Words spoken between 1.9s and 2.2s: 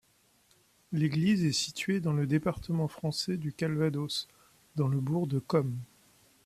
dans